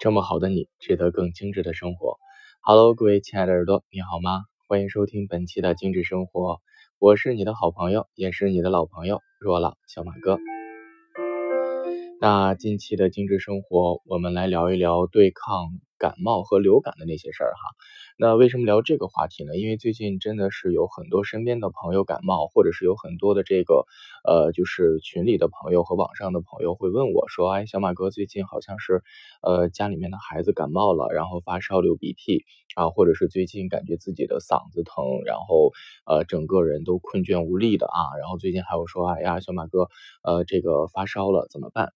[0.00, 2.16] 这么好的你，值得更精致的生活。
[2.62, 4.44] Hello，各位亲爱的耳朵，你好吗？
[4.66, 6.62] 欢迎收听本期的精致生活，
[6.98, 10.38] 我是你的好朋友，也是你的老朋友若老小马哥。
[12.18, 15.68] 那近期的精致生活，我们来聊一聊对抗
[16.00, 17.60] 感冒和流感的那些事儿哈。
[18.18, 19.56] 那为什么聊这个话题呢？
[19.56, 23.86] 因为最近真的是有很多身边的朋友感冒，或者是有很多的这个
[24.24, 29.02] 呃，就是群里的朋友和网上的朋友会问我说：“哎，小马哥，最近好像是
[29.42, 35.72] 呃家里面的孩子感冒了，然后发烧流鼻涕啊，或者是最近感觉自己的嗓子疼，然后
[36.06, 38.00] 呃整个人都困倦无力的啊。
[38.20, 39.88] 然后最近还有说，哎呀，小马哥，
[40.22, 41.92] 呃这个发烧了怎么办？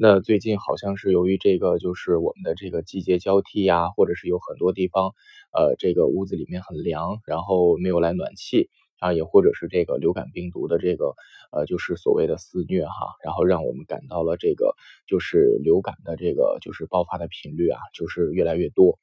[0.00, 5.10] 那最近好像是由于这个就是我们的这个季节交替呀，或者是有很多地方。”
[5.50, 8.68] 呃，这个屋子里面很凉，然后没有来暖气
[9.00, 11.14] 啊，也或者是这个流感病毒的这个
[11.50, 14.76] 呃，就是所谓的肆虐哈，然后让我们感到了这个
[15.08, 19.00] 就是流感的这个就是爆发的频率啊，就是越来越多。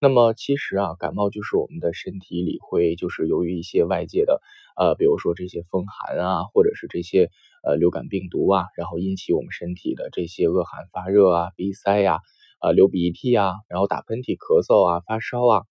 [0.00, 4.40] 那么其实啊，感冒就是我们的身体里会就是由于一些外界的
[4.76, 7.30] 呃，比如说这些风寒啊，或者是这些
[7.62, 12.20] 呃流感病毒啊，然后引起我们身体的这些恶寒发热啊、鼻塞呀、
[12.60, 15.62] 啊流鼻涕啊，然后打喷嚏、咳嗽啊、发烧啊。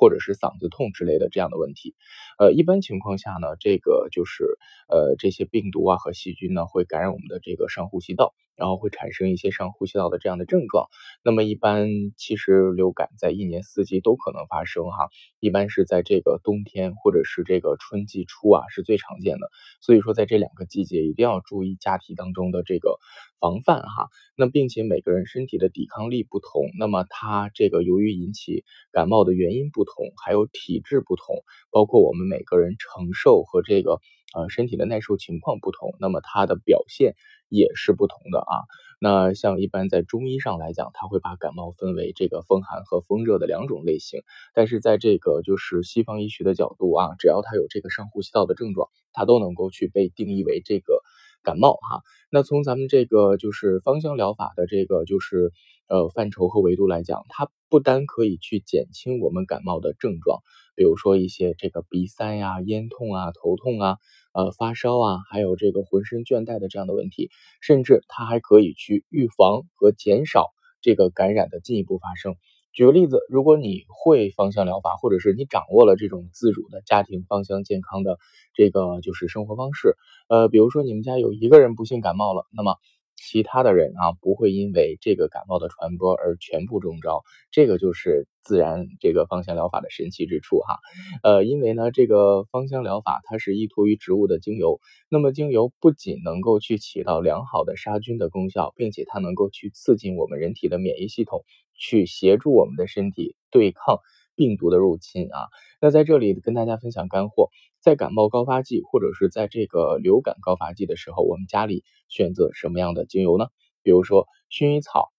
[0.00, 1.96] 或者是嗓子痛之类的这样的问题，
[2.38, 4.44] 呃，一般情况下呢，这个就是
[4.88, 8.32] 呃这些病毒啊和细菌呢会感染我们的这个上呼吸道。
[8.58, 10.88] 然后会产生一些上呼吸道的这样的症状。
[11.24, 15.08] 那么一般其实流感在一年四季都可能发生哈，
[15.40, 19.48] 一般是在这个冬天或者是这个春季初啊是最常见的。
[19.80, 22.98] 所以说在这两个季节一定要注意家庭当中的这个
[23.40, 24.08] 防范哈。
[24.36, 34.00] 那并且每个人身体的抵抗力不同，那么它这个由于引起感冒的原因不同，还有体质不同，包括我们每个人承受和这个
[34.34, 37.14] 呃身体的耐受情况不同，那么它的表现。
[37.50, 38.68] 也是不同的啊。
[39.00, 44.20] 那像一般在中医上来讲，它会把感冒分为这个风寒和风热的两种类型。
[44.52, 51.00] 但是在这个就是西方医学的角度啊，只要它有这个上呼吸道的症状，它都能够去被定义为这个
[51.42, 52.02] 感冒哈。
[52.30, 55.52] 那从咱们这个就是芳香疗法的这个就是
[55.88, 60.42] 呃范畴和维度来讲，它不单可以去减轻我们感冒的症状，
[60.78, 63.96] 比如说一些这个鼻塞呀、咽痛啊、头痛啊。
[64.34, 67.28] 呃，发烧啊，还有这个浑身倦怠的这样的问题，
[67.60, 70.44] 甚至它还可以去预防和减少
[70.80, 72.36] 这个感染的进一步发生。
[72.72, 78.16] 举个例子，如果你会芳香疗法，或者是你掌握了这种自主的家庭芳香健康的
[78.54, 79.96] 这个就是生活方式，
[80.28, 82.76] 呃，比如说你们家有一个人不幸感冒了，那么。
[83.20, 90.78] 其他的人啊，不会因为这个感冒的传播而全部中招，这个就是自然这个芳香疗法的神奇之处哈。
[91.24, 94.80] 呃，因为呢，这个芳香疗法它是依托于植物的精油，
[95.10, 103.98] 那么精油不仅能够去起到良好的杀菌的功效，并且它能够去刺激我们人体的免疫系统，去协助我们的身体对抗
[104.38, 105.50] 病毒的入侵啊。
[105.82, 107.50] 那在这里跟大家分享干货。
[107.80, 113.46] 在感冒高发季，或者是在这个流感高发季的时候，我们家里选择什么样的精油呢？
[113.84, 115.12] 比如说薰衣草、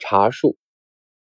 [0.00, 0.56] 茶树、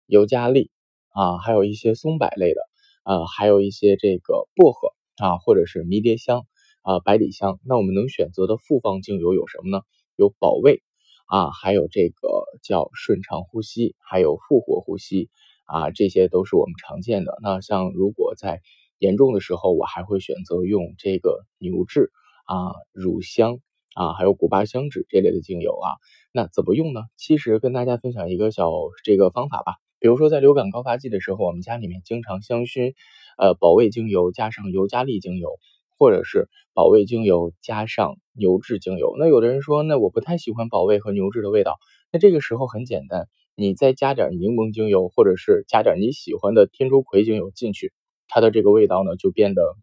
[0.07, 0.71] 尤加利
[1.11, 2.63] 啊，还有一些松柏类的
[3.03, 6.47] 啊，还有一些这个薄荷啊，或者是迷迭香
[6.81, 7.61] 啊、百里香。
[7.67, 9.83] 那我们能选择的复方精油有什么呢？
[10.17, 10.83] 有保卫
[11.27, 15.29] 啊，还有这个叫顺畅呼吸，还有复活呼吸
[15.69, 17.39] 啊，这些都是我们常见的。
[17.43, 18.61] 那像如果在
[18.99, 22.11] 严重的时候，我还会选择用这个牛至
[22.47, 23.61] 啊、乳香
[23.95, 25.89] 啊，还有古巴香脂这类的精油啊。
[26.33, 27.03] 那怎么用呢？
[27.17, 28.71] 其实跟大家分享一个小
[29.05, 29.75] 这个方法吧。
[30.01, 32.95] 比如说在流感高发季的时候，我们家里面经常香薰，
[33.37, 35.59] 呃，保卫精油加上尤加利精油，
[35.99, 39.15] 或者是保卫精油加上牛至精油。
[39.19, 41.77] 那有的人说，那我不太喜欢保卫和牛至的味道。
[42.12, 43.27] 那这个时候很简单，
[43.61, 47.93] 你再加点柠檬精油，或者是加点你喜欢的天竺葵精油进去。
[48.29, 49.75] 它的这个味道呢，就变得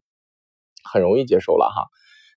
[0.90, 1.90] 很容易接受了哈。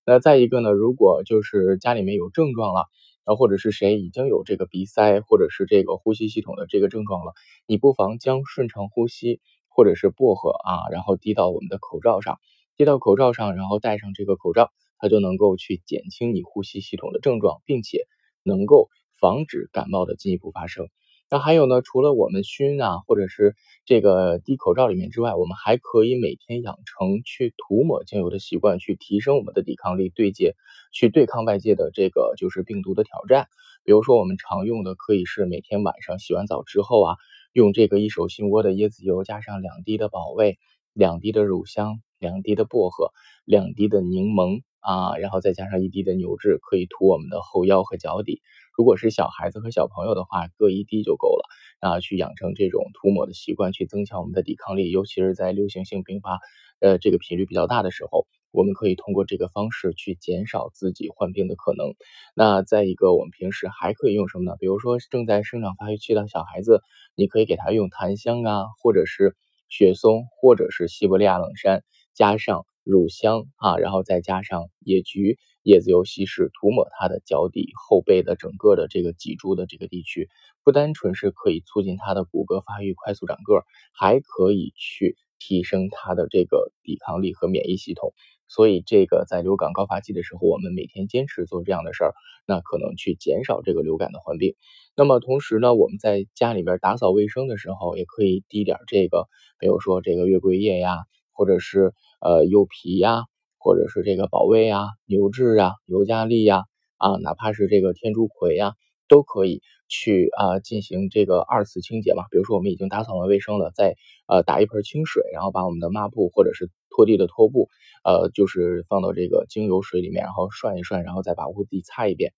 [0.05, 2.87] 那再一个呢，如果就是家里面有症状了，
[3.23, 7.31] 然后，或者是谁已经有这个鼻塞或者是这个呼吸系统的这个症状了，
[7.67, 12.37] 你不妨将顺畅呼吸或者是薄荷啊，然后滴到我们的口罩上，
[12.75, 18.07] 滴到口罩上，然后戴上这个口罩，它就能够去减轻你呼吸系统的症状，并且
[18.43, 18.89] 能够
[19.21, 20.89] 防止感冒的进一步发生。
[21.31, 23.55] 那还有呢，除了我们熏啊，或者是
[23.85, 30.55] 这个滴口罩里面之外，我们还可以每天养成去涂抹精油的习惯，去提升我们的抵抗力，对接
[30.91, 33.47] 去对抗外界的这个就是病毒的挑战。
[33.83, 37.15] 比如说我们常用的可以是每天晚上洗完澡之后啊，
[37.53, 40.57] 用这个一手心窝的椰子油加上两滴的保卫，
[40.93, 43.11] 两滴的乳香，两滴的薄荷，
[43.45, 48.41] 两滴的柠檬啊，然后再加上一滴的牛至，可以涂我们的后腰和脚底。
[48.79, 51.43] 如果是小孩子和小朋友的话，各一滴就够了
[51.81, 56.39] 啊，去养成这种涂抹的习惯，去增强我们的抵抗力，尤其是在流行性病发
[56.79, 58.25] 呃这个频率比较大的时候。
[58.51, 61.93] 我们可以通过这个方式去减少自己患病的可能。
[62.33, 64.55] 那再一个，我们平时还可以用什么呢？
[64.57, 66.81] 比如说正在生长发育期的小孩子，
[67.15, 69.35] 你可以给他用檀香啊，或者是
[69.67, 71.83] 雪松，或者是西伯利亚冷杉，
[72.13, 80.29] 加上乳香啊，然后再加上野菊叶子油稀释，涂抹他的脚底、后背的整个的这个脊柱的这个地区，
[80.63, 83.63] 不单纯是可以促进他的骨骼发育、快速长个，
[83.93, 88.13] 还可以去提升他的这个抵抗力和免疫系统。
[88.51, 92.13] 所以，这个在流感高发期的时候，我们每天坚持做这样的事儿，
[92.47, 94.55] 那可能去减少这个流感的患病。
[94.95, 99.27] 那么同时呢，我们在家里边打扫卫生的时候，也可以滴点这个，
[99.59, 103.25] 比如说这个月桂叶呀，或者是呃柚皮呀，
[103.59, 106.63] 或者是这个保卫啊、牛至啊、尤加利呀，
[106.97, 108.73] 啊，哪怕是这个天竺葵呀，
[109.07, 112.23] 都可以去啊进行这个二次清洁嘛。
[112.31, 113.95] 比如说我们已经打扫完卫生了，再
[114.27, 117.69] 呃打一盆清水，然后把我们的抹布或者是拖地的拖布。
[118.01, 122.31] 呃，就是放到这个精油水里面，然后涮一涮，然后再把屋地擦一遍。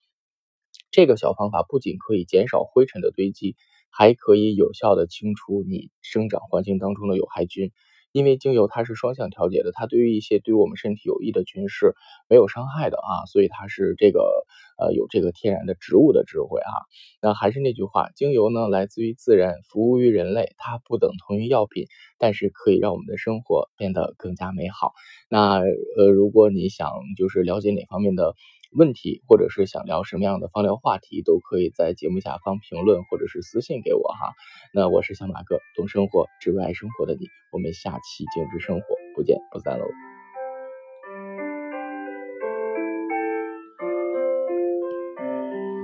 [0.90, 3.54] 这个小方法不仅可以减少灰尘的堆积，
[3.88, 7.70] 还可以有效的清除你生长环境当中的有害菌。
[8.12, 11.94] 因为精油它是双向调节的，它对于一些对我们身体有益的菌是
[12.28, 14.20] 没有伤害的啊，所以它是这个
[14.78, 16.72] 呃有这个天然的植物的智慧啊。
[17.20, 21.86] 那还是那句话，精油呢来自于自然，服务于人类，它不等同于药品，
[22.18, 24.92] 但是可以让我们的生活变得更加美好。
[25.28, 28.34] 那呃，如果你想就是了解哪方面的
[28.74, 34.32] 问题，或者是想聊什么样的方疗话题，都可以在节目下方评论或者是私信给我哈。
[34.72, 37.26] 那我是小马哥，懂生活，只为爱生活的你。
[37.52, 40.11] 我们下期精致生活不见不散喽。